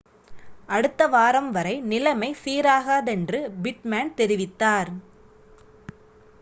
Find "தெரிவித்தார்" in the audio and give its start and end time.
4.17-4.91